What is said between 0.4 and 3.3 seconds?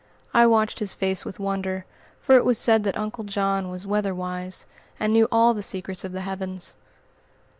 watched his face with wonder, for it was said that "Uncle